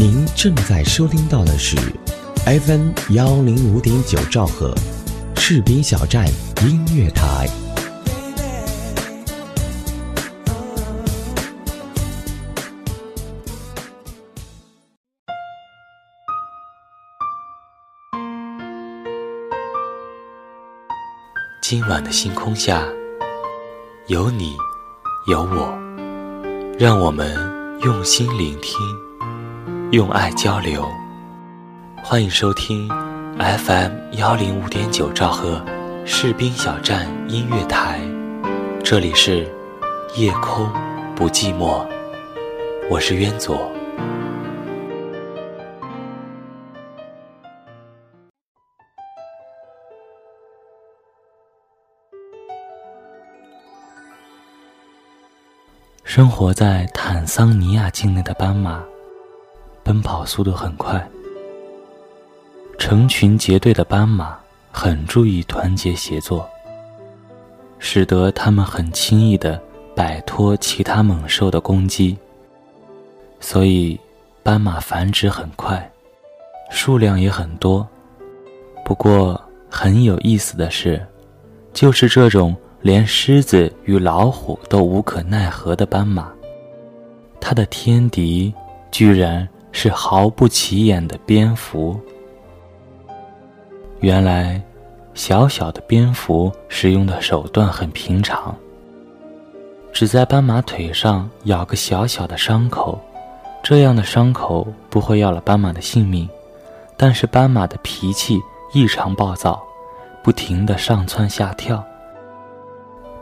[0.00, 1.76] 您正在收听到的是
[2.46, 4.72] FM 幺零五点九兆赫，
[5.34, 6.24] 士兵小站
[6.62, 7.48] 音乐台。
[21.60, 22.86] 今晚的星空下，
[24.06, 24.56] 有你，
[25.26, 25.76] 有我，
[26.78, 27.36] 让我们
[27.82, 28.78] 用心聆听，
[29.90, 30.86] 用爱交流。
[32.04, 32.86] 欢迎收听
[33.38, 35.64] FM 幺零五点九兆赫
[36.04, 37.98] 士兵小站音乐台，
[38.84, 39.50] 这里是
[40.14, 40.70] 夜空
[41.16, 41.86] 不寂寞，
[42.90, 43.72] 我是渊左。
[56.04, 58.82] 生活在坦桑尼亚境内的斑马，
[59.88, 61.02] 奔跑速度很快。
[62.76, 64.38] 成群结队的斑马
[64.70, 66.46] 很注意团结协作，
[67.78, 69.58] 使得它们很轻易地
[69.96, 72.18] 摆脱其他猛兽的攻击。
[73.40, 73.98] 所以，
[74.42, 75.90] 斑马繁殖很快，
[76.68, 77.88] 数量也很多。
[78.84, 81.02] 不过，很有意思的是，
[81.72, 82.54] 就是这种。
[82.82, 86.30] 连狮子与老虎都无可奈何的斑马，
[87.40, 88.54] 它的天敌
[88.92, 89.46] 居然
[89.80, 92.00] 是毫不起眼的蝙蝠。
[94.00, 94.60] 原来，
[95.14, 98.52] 小小的蝙蝠使用的手段很平常，
[99.92, 102.98] 只在斑马腿上咬个小小的伤口，
[103.62, 106.28] 这样的伤口不会要了斑马的性命，
[106.96, 108.36] 但是斑马的脾气
[108.74, 109.62] 异常暴躁，
[110.24, 111.84] 不停地上蹿下跳。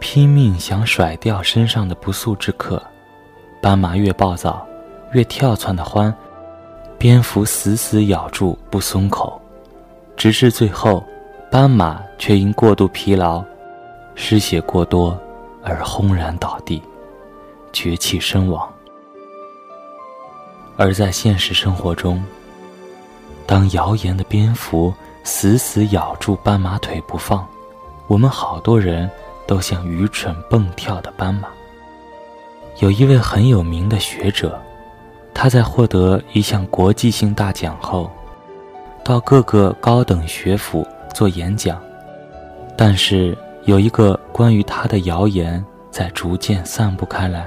[0.00, 2.82] 拼命想甩掉身上的不速之客，
[3.60, 4.66] 斑马越暴躁，
[5.12, 6.14] 越跳窜的欢，
[7.06, 9.40] 蝙蝠死死咬住不松口，
[10.16, 11.04] 直至最后，
[11.52, 13.44] 斑马却因过度疲劳，
[14.16, 15.16] 失血过多
[15.62, 16.82] 而轰然倒地，
[17.72, 18.68] 绝气身亡。
[20.76, 22.20] 而在现实生活中，
[23.46, 24.92] 当谣言的蝙蝠
[25.22, 27.46] 死死咬住斑马腿不放，
[28.08, 29.08] 我们好多人。
[29.46, 31.46] 都像愚蠢蹦跳的斑马。
[32.80, 34.60] 有一位很有名的学者，
[35.38, 38.10] 他在获得一项国际性大奖后，
[39.04, 41.78] 到各个高等学府做演讲，
[42.74, 43.36] 但是
[43.66, 47.46] 有一个关于他的谣言在逐渐散布开来。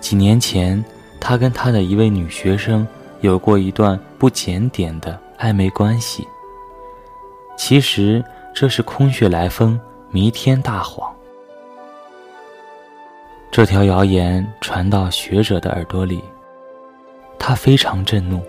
[0.00, 0.82] 几年前，
[1.18, 2.86] 他跟他的一位女学生
[3.20, 6.24] 有过一段不检点的暧昧关系。
[7.58, 8.24] 其实。
[8.52, 9.80] 这是空穴来风、
[10.10, 11.08] 弥天大谎。
[13.50, 16.22] 这条谣言传到学者的耳朵里，
[17.36, 18.40] 他非常震怒，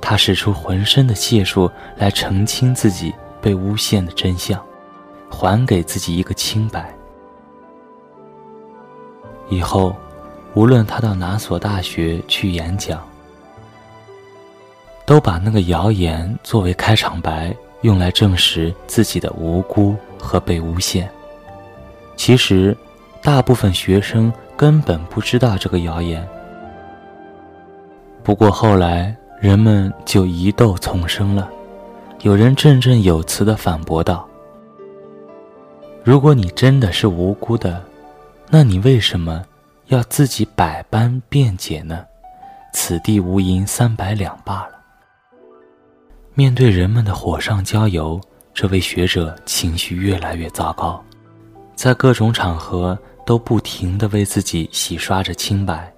[0.00, 4.64] 他使出浑身的解数来澄清自己被诬陷的真相，
[5.28, 6.94] 还给自己一个清白。
[9.48, 9.94] 以后，
[10.54, 13.04] 无论他到哪所大学去演讲，
[15.04, 17.54] 都把那个谣言作为开场白。
[17.82, 21.08] 用来证实自己的无辜和被诬陷。
[22.16, 22.76] 其实，
[23.26, 26.24] 大部分学生根本不知道这个谣言。
[28.22, 31.50] 不过后来，人们就疑窦丛生了。
[32.22, 34.28] 有人振振有词地反驳道
[36.06, 37.82] ：“如果你真的是无辜的，
[38.48, 39.44] 那你为什么
[39.88, 42.06] 要自己百般辩解呢？
[42.72, 44.76] 此地无银三百两罢了。”
[46.34, 48.20] 面对人们的火上浇油，
[48.54, 51.02] 这位学者情绪越来越糟糕，
[51.74, 55.92] 在各种场合都不停地为自己洗刷着清白，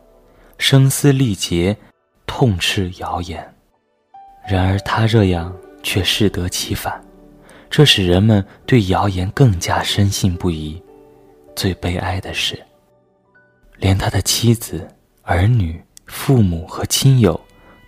[0.57, 1.77] 声嘶力竭，
[2.27, 3.47] 痛斥谣言。
[4.49, 7.01] 然而他这样却适得其反，
[7.69, 10.83] 这使人们对谣言更加深信不疑。
[11.55, 12.59] 最悲哀的是，
[13.77, 14.89] 连他的妻子、
[15.23, 17.39] 儿女、父母和亲友，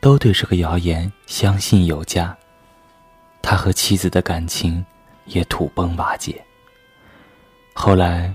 [0.02, 2.36] 都对这个谣言相信有加。
[3.40, 4.84] 他和妻子的感情
[5.24, 6.44] 也土崩瓦解。
[7.72, 8.34] 后来，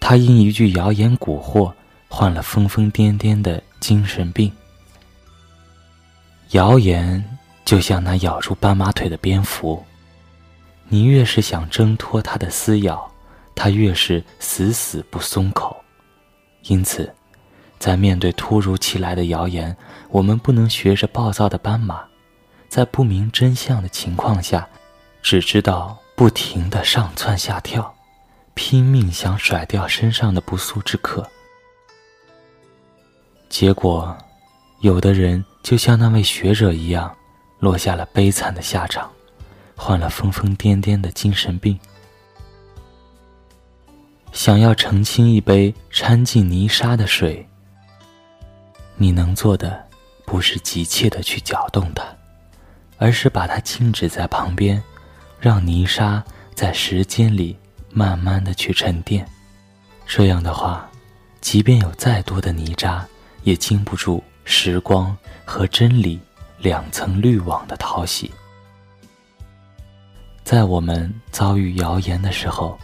[0.00, 1.72] 他因一句谣言蛊惑，
[2.08, 4.50] 患了疯疯癫癫的精神病。
[6.50, 7.24] 谣言
[7.64, 9.84] 就像那咬住斑马腿的蝙蝠，
[10.88, 13.08] 你越是想挣脱它的撕咬，
[13.54, 15.76] 它越是死死不松口。
[16.64, 17.14] 因此，
[17.78, 19.76] 在面对突如其来的谣言，
[20.08, 22.02] 我们不能学着暴躁的斑马。
[22.68, 24.68] 在不明真相的情况下，
[25.22, 27.94] 只知道不停的上蹿下跳，
[28.62, 31.26] 拼命想甩掉身上的不速之客。
[33.48, 34.14] 结果，
[34.80, 37.10] 有的人就像那位学者一样，
[37.58, 39.10] 落下了悲惨的下场，
[39.74, 41.80] 患了疯疯癫癫的精神病。
[44.30, 47.48] 想要澄清一杯掺进泥沙的水，
[48.94, 49.82] 你能做的
[50.26, 52.04] 不是急切的去搅动它，
[52.98, 54.80] 而是把它静止在旁边，
[55.40, 56.22] 让泥沙
[56.54, 57.56] 在时间里
[57.90, 59.26] 慢慢的去沉淀。
[60.06, 60.88] 这样的话，
[61.40, 63.06] 即便有再多的泥渣，
[63.42, 66.20] 也经不住时光和真理
[66.58, 68.30] 两层滤网的淘洗。
[70.42, 72.78] 在我们遭遇谣言的时候。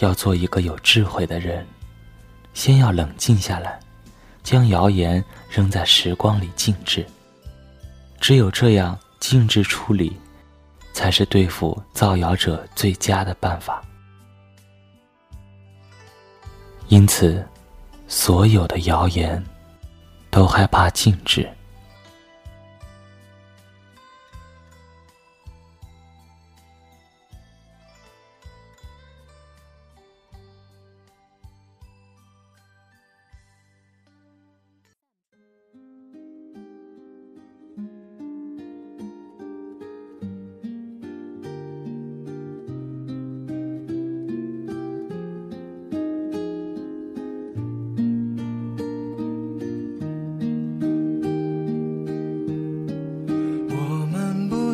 [0.00, 1.64] 要做一个有智慧的人，
[2.52, 3.78] 先要冷静下来，
[4.42, 7.06] 将谣言扔在时光里静置。
[8.20, 10.18] 只有这样静置处理，
[10.94, 13.82] 才是对付造谣者最佳的办法。
[16.88, 17.46] 因此，
[18.08, 19.42] 所有的谣言
[20.30, 21.46] 都害怕禁止。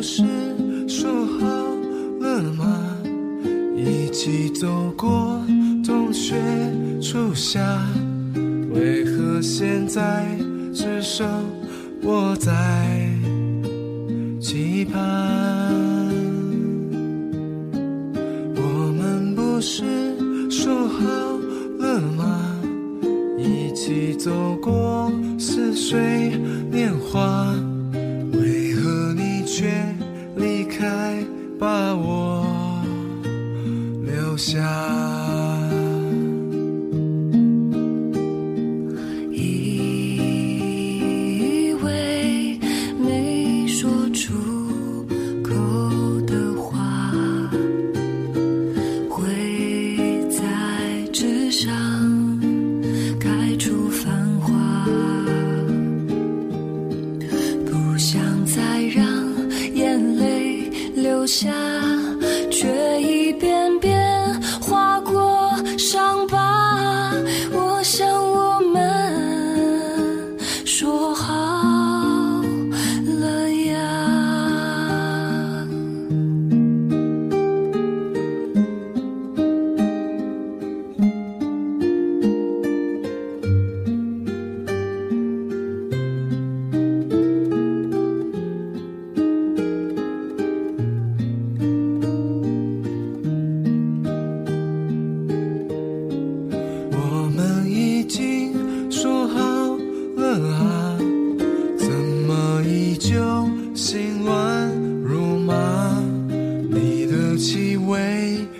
[0.01, 0.23] 不是
[0.87, 1.45] 说好
[2.19, 2.97] 了吗？
[3.77, 5.39] 一起走过
[5.85, 6.33] 冬雪
[6.99, 7.59] 初夏，
[8.73, 10.25] 为何现在
[10.73, 11.29] 只剩
[12.01, 12.51] 我在
[14.41, 15.71] 期盼？
[18.55, 19.83] 我们不是
[20.49, 21.05] 说好
[21.77, 22.59] 了吗？
[23.37, 26.31] 一起走过似水
[26.71, 27.53] 年华。
[29.61, 29.69] 却
[30.37, 31.23] 离开，
[31.59, 32.81] 把我
[34.03, 34.90] 留下？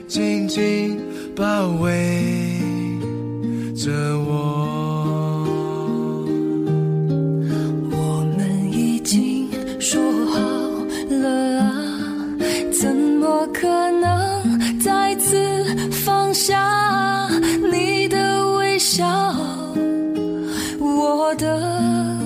[0.07, 0.99] 紧紧
[1.35, 2.59] 包围
[3.75, 5.45] 着我
[7.91, 9.47] 我们已经
[9.79, 10.39] 说好
[11.09, 11.71] 了啊
[12.71, 15.37] 怎么可能再次
[15.91, 17.27] 放下
[17.71, 19.05] 你的微笑
[20.79, 22.19] 我的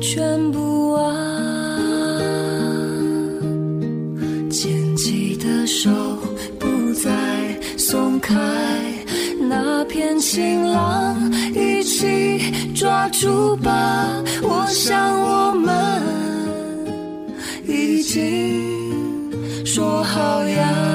[0.00, 1.14] 全部啊
[4.50, 5.23] 前进
[8.24, 8.34] 开
[9.38, 11.14] 那片晴朗，
[11.52, 14.08] 一起抓住吧！
[14.40, 16.02] 我想我们
[17.66, 20.93] 已经说好呀。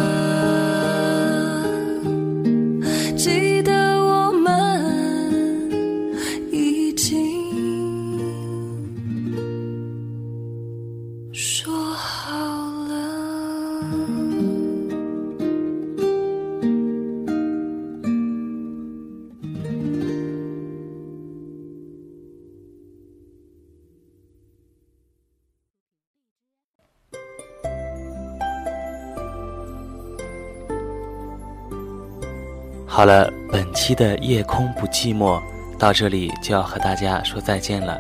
[33.00, 35.42] 好了，本期的夜空不寂寞
[35.78, 37.98] 到这里就要和大家说再见了。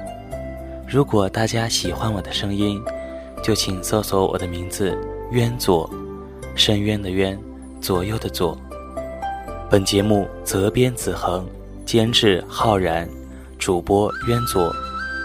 [0.86, 2.84] 如果大家喜欢我的声音，
[3.41, 4.94] 就请搜索我的名字
[5.32, 5.89] “渊左”，
[6.53, 7.39] 深渊的渊，
[7.79, 8.58] 左右的左。
[9.70, 11.48] 本节目责编子恒，
[11.86, 13.08] 监制浩然，
[13.58, 14.70] 主播渊左。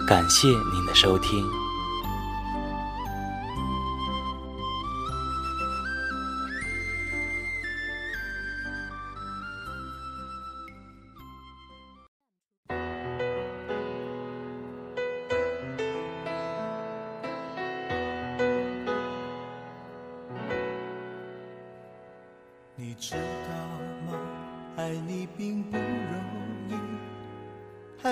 [0.06, 1.63] 感谢您的收听。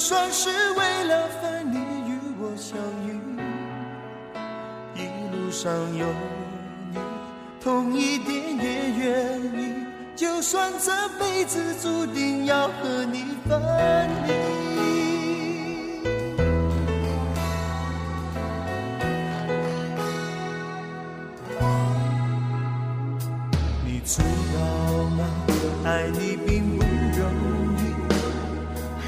[0.00, 1.76] 就算是为了分离
[2.10, 3.20] 与我相遇。
[4.94, 6.06] 一路上有
[6.90, 6.98] 你，
[7.62, 9.84] 痛一点也愿意，
[10.16, 13.60] 就算这辈子注定要和你分
[14.26, 14.32] 离。
[23.84, 24.58] 你知道
[25.10, 25.26] 吗？
[25.84, 26.49] 爱你并不容易，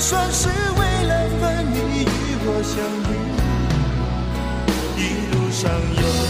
[0.00, 2.06] 算是为了分离与
[2.46, 3.12] 我相遇。
[4.96, 6.29] 一路上有